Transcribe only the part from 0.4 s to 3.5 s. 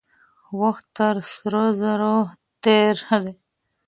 وخت تر سرو زرو تېر دی.